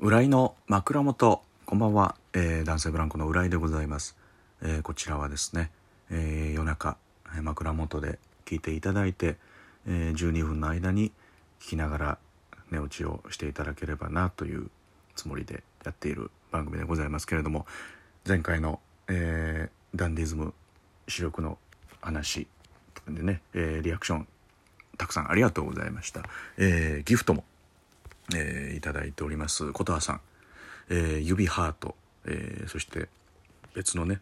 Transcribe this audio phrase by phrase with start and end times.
[0.00, 1.42] 浦井の枕元。
[1.66, 4.16] こんばんは、えー男性ブランコの浦井でございます、
[4.62, 5.72] えーこちらはですね、
[6.08, 6.96] えー夜中
[7.42, 9.38] 枕元で聞いていただいて、
[9.88, 11.10] えー12分の間に
[11.60, 12.18] 聞きながら
[12.70, 14.70] 寝落ちをしていただければなという
[15.16, 17.66] つもりでやっている番組でございますけれども
[18.24, 18.78] 前回の、
[19.08, 20.54] えーダンディズム
[21.08, 21.58] 主力の
[22.00, 22.46] 話
[23.08, 24.28] でね、えーリアクション
[24.96, 26.22] たくさんありがとうございました、
[26.56, 27.42] えーギフトも
[28.34, 29.72] えーいただいております。
[29.72, 30.20] 琴葉さん、
[30.90, 31.94] えー指ハート、
[32.26, 33.08] えーそして
[33.74, 34.20] 別のね、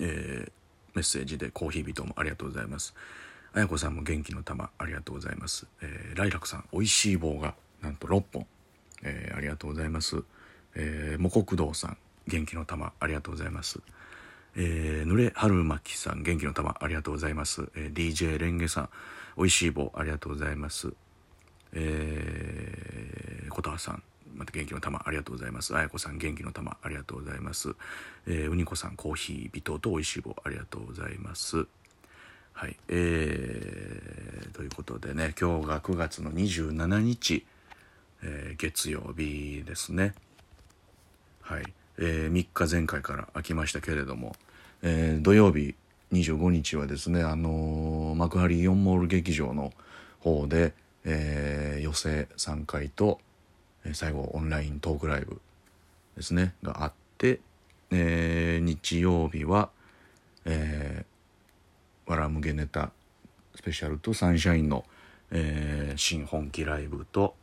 [0.00, 0.52] えー
[0.94, 2.94] メッセージでコーヒー人もありがとうございます。
[3.52, 8.46] あやこさんも元気の玉ありがとうございます、えーライラクさんおいしい棒がなんと6本、
[9.02, 10.22] えーありがとうございます、
[10.74, 13.80] えー、もこくどうさん元気の玉ありがとうございます。
[14.58, 18.88] えー、ぬれはるまきさん元気の玉ありがとうございます、えー DJ レンゲさん
[19.36, 20.94] おいしい棒ありがとうございます。
[21.72, 24.02] えー、琴葉さん
[24.34, 25.74] また元気の玉ありがとうございます。
[25.74, 27.74] あやこさん元気の玉ありがとうございます、
[28.26, 31.66] えー、うにこさんコーヒー微糖とおいしい棒ありがとうございます。
[32.52, 37.44] はいえー、ということでね今日が9月の27日、
[38.22, 40.14] えー月曜日ですね。
[41.42, 44.34] はい、えー3日前回から空きましたけれども、
[44.82, 45.74] えー土曜日
[46.12, 49.72] 25日はですね、あのー幕張イオンモール劇場の
[50.20, 50.72] 方で、
[51.06, 53.20] えー予選3回と、
[53.84, 55.40] えー最後オンライントークライブ
[56.16, 57.40] ですねがあって、
[57.90, 59.70] えー日曜日は、
[60.44, 62.90] えーわらむげネタ
[63.54, 64.84] スペシャルとサンシャインの、
[65.30, 67.34] えー新本気ライブと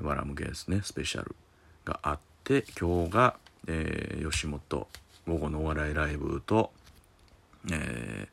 [0.00, 1.36] わらむげですねスペシャル
[1.84, 3.36] があって今日が、
[3.68, 4.88] えー吉本
[5.26, 6.72] 午後のお笑いライブと、
[7.70, 8.28] え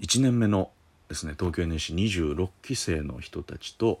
[0.00, 0.70] 1年目の
[1.08, 4.00] ですね東京 NSC26 期生の人たちと、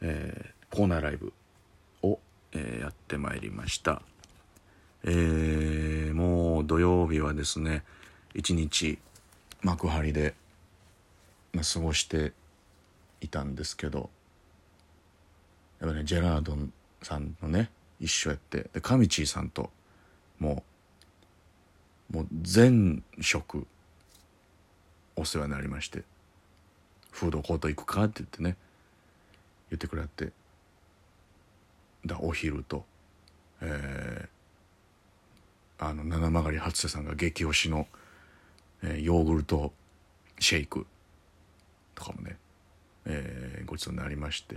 [0.00, 1.32] えーコーナーライブ
[2.02, 2.18] を、
[2.52, 4.02] えーやってまいりました、
[5.04, 7.84] えーもう土曜日はですね
[8.34, 8.98] 一日
[9.62, 10.34] 幕張で、
[11.52, 12.32] まあ、過ごして
[13.20, 14.10] いたんですけど
[15.80, 16.72] やっぱねジェラードン
[17.02, 17.70] さんのね
[18.00, 19.70] 一緒やってでカミチーさんと
[20.38, 20.64] も
[22.10, 23.66] うもう全食
[25.16, 26.02] お世話になりまして。
[27.14, 28.56] フードコート行くかって言ってね
[29.70, 30.32] 言ってくれて
[32.04, 32.84] だお昼と
[33.60, 37.86] えーあの七曲り初瀬さんが激推しの、
[38.82, 39.72] えーヨーグルト
[40.40, 40.86] シェイク
[41.94, 42.36] とかもね、
[43.06, 44.56] えーごちそうになりまして。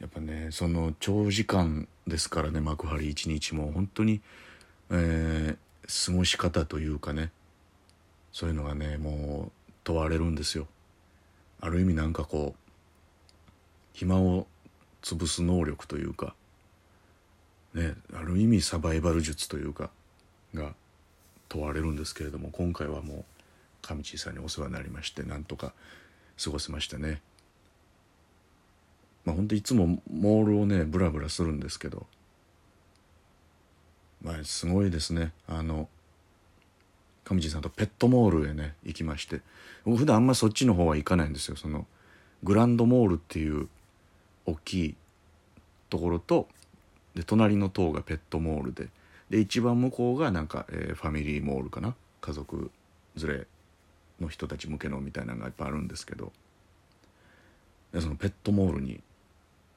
[0.00, 4.20] やっぱねその長時間ですからね幕張一日も本当に、
[4.90, 5.56] えー
[6.06, 7.32] 過ごし方というかね
[8.30, 9.57] そういうのがねもう
[9.88, 10.66] 問われるんですよ。
[11.62, 12.60] ある意味なんかこう
[13.94, 14.46] 暇を
[15.00, 16.34] 潰す能力というか
[17.72, 19.88] ねある意味サバイバル術というか
[20.52, 20.74] が
[21.48, 23.24] 問われるんですけれども今回はもう
[23.80, 25.72] 上地さんにお世話になりましてなんとか
[26.42, 27.22] 過ごせましたね。
[29.24, 32.06] まあ本当いつもモールをねブラブラするんですけど
[34.22, 35.32] まあすごいですね。
[35.48, 35.88] あの
[37.28, 39.42] 上地さんとペットモールへね行きまして。
[39.84, 41.56] 僕普段あんまそっちの方は行かないんですよ。
[41.56, 41.86] その
[42.42, 43.68] グランドモールっていう
[44.46, 44.94] 大きい
[45.90, 46.48] ところと
[47.14, 48.88] で隣の塔がペットモールで。
[49.28, 51.94] で一番向こうがなんか、えーファミリーモールかな。
[52.22, 52.70] 家族
[53.16, 53.46] 連れ
[54.20, 56.32] の人たち向けのみたいなのがいっぱいあるんですけど。
[57.92, 59.02] でそのペットモールに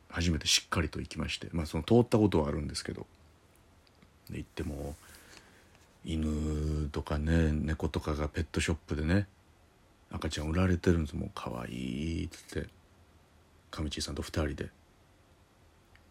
[0.10, 1.50] 初めてしっかりと行きまして。
[1.52, 3.06] まあその通ったことはあるんですけど。
[4.30, 4.96] で行っても
[6.04, 9.28] 犬とかね猫とかがペットショップでね
[10.12, 11.16] 赤ちゃん売られてるんです。
[11.16, 12.68] もう可愛いっつって。
[13.72, 14.70] 上地さんと2人で。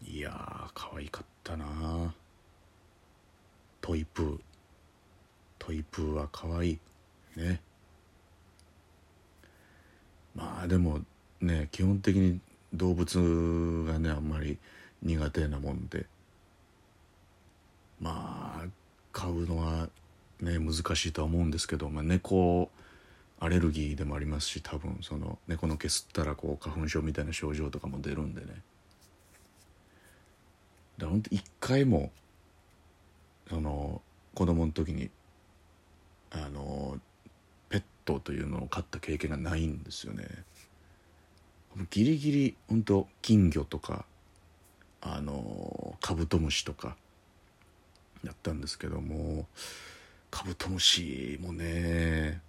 [0.06, 2.15] いやー可愛かったな。
[3.83, 4.41] トイプー。
[5.59, 6.79] トイプーは可愛い。
[7.37, 7.61] ね。
[10.34, 11.00] まあでも
[11.41, 12.41] ね基本的に
[12.73, 14.56] 動物がねあんまり
[15.03, 16.06] 苦手なもんで。
[18.00, 18.30] まあ
[19.12, 19.89] 飼うのは
[20.41, 22.71] ね難しいとは思うんですけど、まあ、猫
[23.39, 28.47] アレルギーでもありますし多分その猫の毛吸ったらこう花粉症みたいな症状とかも出るんでね。
[28.47, 28.62] だか
[31.05, 32.11] らほんと一回も
[33.49, 34.03] その
[34.35, 35.11] 子供の時に
[36.31, 36.99] あの
[37.71, 40.27] ペットというのを飼った経験がないんですよね。
[41.91, 44.05] ギリギリ本当金魚とか
[45.01, 46.97] あのカブトムシとか
[48.25, 49.46] やったんですけども
[50.31, 52.40] カブトムシもね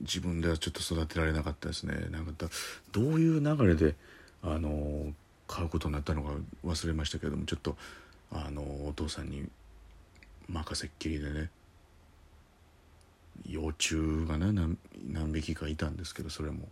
[0.00, 2.08] 自分ではちょっと育てられなかったですね。
[2.10, 2.32] なんか
[2.92, 3.94] どういう流れで
[4.42, 5.12] あの
[5.48, 6.30] 買うことになったのか
[6.64, 7.76] 忘れましたけどもちょっと
[8.30, 9.48] あのお父さんに
[10.48, 11.50] 任せっきりでね
[13.48, 14.78] 幼虫がね何
[15.08, 16.68] 何匹かいたんですけどそれも。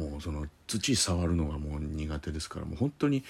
[0.00, 3.22] もうその土触るのがもう苦手ですからもう本当に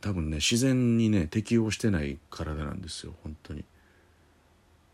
[0.00, 3.62] 多分ね自然にね適応してない体なんですよ本当に。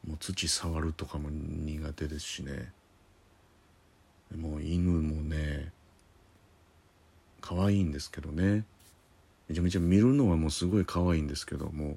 [0.09, 2.73] もう土触るとかも苦手ですしね。
[4.37, 5.71] もう犬もね
[7.41, 8.65] 可愛いんですけどね。
[9.49, 11.97] めちゃめちゃ見るのはもうすごい可愛いんですけども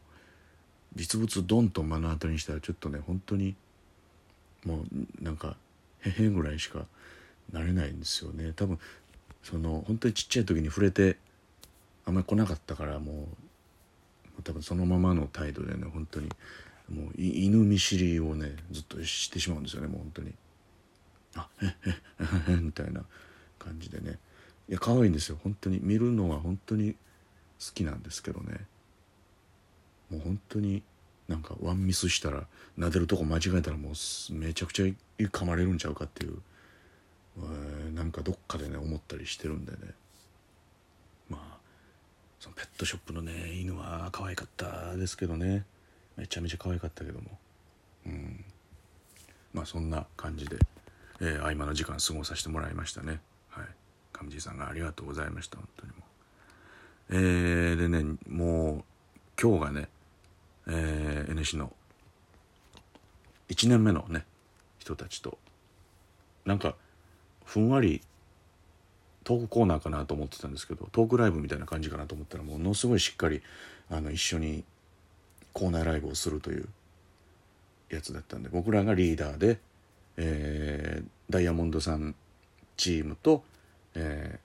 [0.95, 3.55] 実物ドンと目の当たりにしたらちょっとね本当に
[4.63, 4.83] も
[5.21, 5.55] うなんか
[6.01, 6.85] へへぐらいしか
[7.51, 8.53] なれないんですよね。
[8.55, 8.79] 多分
[9.43, 11.17] その本当にちっちゃい時に触れて
[12.05, 13.27] あんまり来なかったからも
[14.39, 16.29] う多分そのままの態度でね本当に
[16.89, 20.33] もう犬見知りをねずっとしてしまうんですよねもう本当に。
[21.35, 21.95] あええ
[22.49, 23.03] えみたいな
[23.57, 24.19] 感じでね。
[24.69, 25.37] いや可愛いんですよ。
[25.43, 25.79] 本当に。
[25.81, 26.97] 見るのは本当に好
[27.73, 28.65] きなんですけどね。
[30.09, 30.83] もう本当に
[31.27, 32.43] なんかワンミスしたら
[32.77, 34.85] 撫でるとこ間違えたらもうめちゃくちゃ
[35.23, 36.37] 噛まれるんちゃうかっていう、
[37.37, 39.77] えー、なんかどっかでね思ったりしてるんでね。
[41.29, 41.57] まあ
[42.39, 45.65] そのペットショップのね犬は可愛かったですけどね。
[46.15, 47.37] めちゃめちゃ可愛かったけども。
[48.05, 48.45] うん。
[49.53, 50.57] まあそんな感じで、
[51.21, 53.19] えー、合間の時間過ごさせてもらいましたね。
[53.49, 53.67] はい。
[54.13, 55.97] 上地さんがありがとうございました本当にも
[57.09, 58.83] えー、でねもう
[59.41, 59.89] 今日がね、
[60.67, 61.73] えー、NC の
[63.49, 64.25] 1年目のね
[64.79, 65.37] 人たちと
[66.45, 66.75] なんか
[67.45, 68.01] ふんわり
[69.23, 73.41] トークコーナーかなと思ってたんですけどトークライブみたいな感じかなと思ったらものすごいしっかり
[73.89, 74.63] あの一緒に
[75.53, 76.67] コーナーライブをするという
[77.89, 79.59] やつだったんで僕らがリーダーで、
[80.17, 82.15] えー、ダイヤモンドさん
[82.75, 83.43] チームと、
[83.95, 84.39] え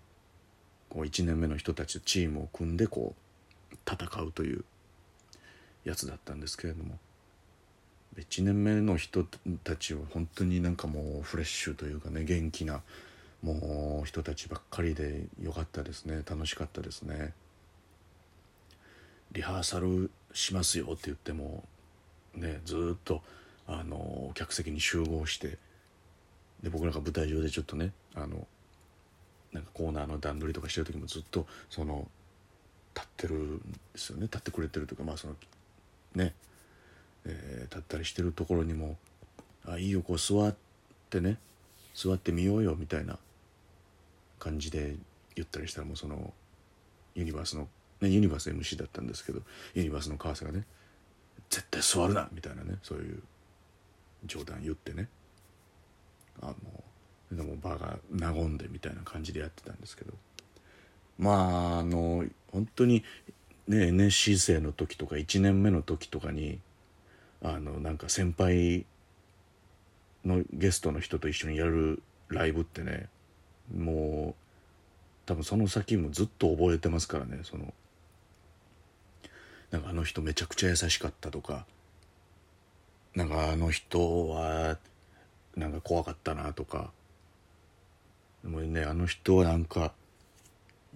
[0.90, 3.14] ー、こう1年目の人たちとチームを組んでこ
[3.72, 4.64] う戦うという
[5.84, 6.98] やつだったんですけれども
[8.16, 9.24] 1年目の人
[9.64, 12.82] たちは本当になんかもうフレッシュというかね元気な
[13.42, 16.22] もう人たちばっかりでよかったですね。
[16.28, 17.32] 楽しかったですね。
[19.32, 21.64] リハーサルしますよって言っても
[22.34, 23.22] ねずっと
[23.66, 25.58] あの客席に集合して
[26.62, 28.46] で僕らが舞台上でちょっとねあの
[29.52, 32.08] なんかコーナーの段取りとかしてる時もずっとその
[32.94, 34.22] 立ってるんですよね。
[34.24, 35.36] 立ってくれてるというかまあその
[36.14, 36.34] ね、
[37.28, 38.96] えー、立ったりしてるところにも
[39.66, 40.56] 「あいいよこう座っ
[41.10, 41.38] てね
[41.94, 43.18] 座ってみようよ」みたいな
[44.38, 44.96] 感じで
[45.34, 46.32] 言ったりしたらもうその
[47.14, 47.68] ユニバースの、
[48.00, 49.42] ね、ユニバース MC だったんですけど
[49.74, 50.64] ユニバースの川瀬がね
[51.50, 53.22] 「絶対座るな」みたいなねそういう
[54.24, 55.08] 冗談言ってね
[56.40, 56.56] あの
[57.36, 60.14] でも場が和んでみたいな感じでやってたんですけど
[61.18, 63.04] まああの本当に
[63.66, 66.60] ね NSC 生の時とか1年目の時とかに
[67.42, 68.84] あのなんか先輩
[70.24, 73.08] のゲストの人と一緒にやるライブってね
[73.76, 74.42] もう
[75.26, 77.72] 多分その先もずっと覚えてますからねその
[79.70, 81.66] なんかあの人めちゃくちゃ優しかったとか
[83.14, 84.78] なんかあの人は
[85.56, 86.90] なんか怖かったなとか
[88.42, 89.92] でもねあの人はなんか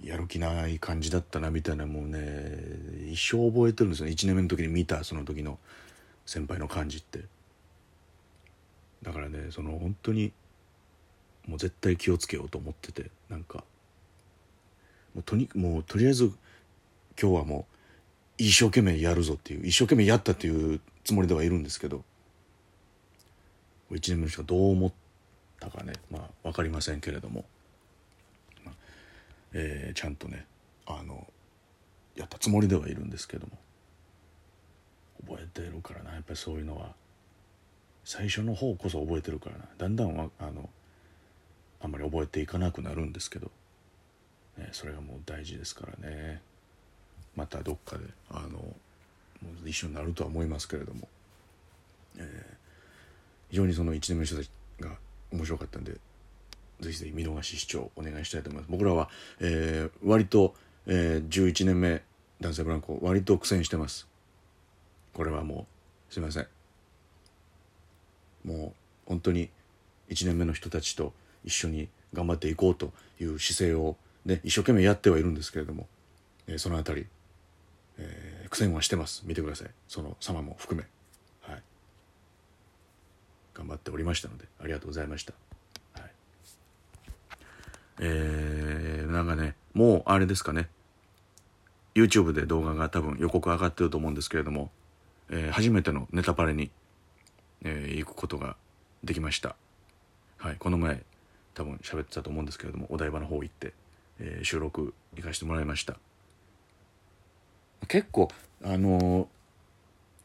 [0.02, 2.58] やる気ない感じだったなみたいなもうね
[3.10, 4.12] 一生覚えてるんですよね。
[4.12, 5.58] 1年目の時に見たその時の。
[6.26, 7.24] 先輩の感じって。
[9.02, 10.32] だからねその本当に
[11.46, 13.64] もう絶対気をつけようと思っててなんか。
[15.14, 16.32] もうとにもうとりあえず
[17.20, 17.74] 今日はもう
[18.38, 22.04] 一生懸命やるぞっていう一生懸命やったっていうつもりではいるんですけど。
[23.96, 24.92] 1年目の人がどう思っ
[25.60, 27.44] たかねまあ分かりませんけれども、
[28.64, 28.74] まあ、
[29.52, 30.46] えー、ちゃんとね
[30.86, 31.26] あの
[32.16, 33.52] やったつもりではいるんですけども。
[35.32, 36.14] 覚えてるからな。
[36.14, 36.94] やっぱりそういうのは。
[38.04, 39.64] 最初の方こそ覚えてるからな。
[39.78, 40.68] だんだんはあの
[41.80, 43.50] あんまり覚えていかなくなるんですけど、
[44.58, 46.40] ね、それがもう大事ですからね。
[47.36, 48.60] またどっかであの
[49.64, 51.08] 一緒になるとは思いますけれども、
[52.18, 52.24] えー、
[53.50, 54.96] 非常にその1年目の人たちが
[55.32, 55.92] 面白かったんで
[56.80, 58.70] ぜひぜひ見逃し視聴お願いしたいと思います。
[58.70, 59.08] 僕らは、
[59.40, 60.54] えー、割と、
[60.86, 62.02] えー、11年目
[62.40, 64.11] 男性ブランコ割と苦戦してます。
[65.12, 65.66] これはも
[66.10, 66.46] うすいません。
[68.44, 68.72] もう
[69.06, 69.50] 本当に
[70.08, 71.12] 1年目の人たちと
[71.44, 75.86] 一緒に頑張っていこうという姿勢を、ね、一生懸命やってはいるんですけれども、
[76.46, 77.06] えー、その辺り、
[77.98, 79.22] えー、苦戦はしてます。
[79.26, 79.70] 見てください。
[79.88, 80.86] その様も含め。
[81.52, 81.62] はい。
[83.54, 85.34] 頑張っておりましたのでありがとうございました、
[86.00, 86.10] はい、
[88.00, 90.68] えー、なんかねもうあれですかね。
[91.94, 94.70] YouTube で動画が多分予告上がってると思うんですけれども、
[95.32, 96.70] えー初めてのネタパレに、
[97.64, 98.56] えー行くことが
[99.02, 99.56] できました。
[100.38, 101.02] はいこの前
[101.54, 103.72] 多分喋ってたと思うんですけれどもお台場の方行って、
[104.20, 105.96] えー収録行かせてもらいました。
[107.88, 108.28] 結構
[108.62, 109.26] あのー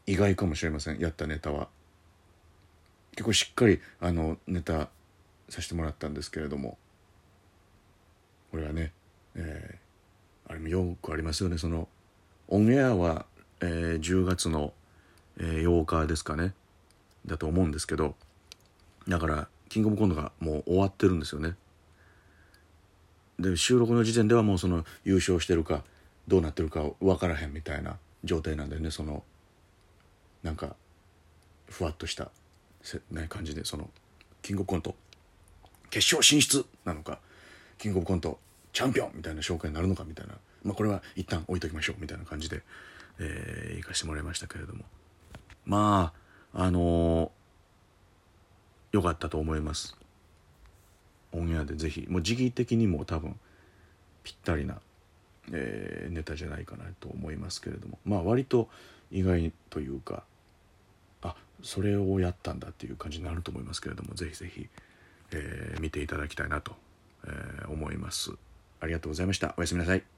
[0.06, 1.68] 意外かもしれませんやったネタは。
[3.12, 4.88] 結構しっかりあのネタ
[5.48, 6.78] させてもらったんですけれども。
[8.50, 8.92] これはね、
[9.34, 9.88] えー
[10.50, 11.58] あれもよくありますよね。
[11.58, 11.88] その
[12.48, 13.26] オンエアは、
[13.60, 14.72] えー10月の、
[15.38, 16.52] え8日ですかね。
[17.26, 18.14] だと思うんですけど
[19.06, 21.54] だからキングオブコントがもう終わってるんですよね。
[23.38, 25.84] で収録の時点ではもうその優勝してるか
[26.26, 29.22] どうなってるか分からへんみたいな状態なんでねその
[30.42, 30.74] なんか
[31.66, 32.30] ふわっとした
[32.82, 33.88] せ、ね、感じでその
[34.42, 34.96] キングオブコント
[35.90, 37.20] 決勝進出なのか
[37.78, 38.38] キングオブコント
[38.72, 42.62] チャンピオンみたいな紹介になるのかみたいな、まあ、これは一旦置いときましょうみたいな感じで、
[43.20, 44.84] えー行かしてもらいましたけれども。
[45.68, 46.12] ま
[46.54, 47.30] ああのー
[48.90, 49.94] 良かったと思います。
[51.32, 53.38] オンエアでぜひもう時期的にも多分
[54.24, 54.80] ぴったりな、
[55.52, 57.98] えーネタじゃないかなと思いますけれども。
[58.06, 58.70] まあ割と
[59.12, 60.24] 意外というか
[61.22, 64.68] あそれをやったんだっていう感じになると思いますけれどもぜひぜひ、
[65.32, 66.72] えー見ていただきたいなと、
[67.26, 68.32] えー思います。
[68.80, 69.54] ありがとうございました。
[69.58, 70.17] おやすみなさい。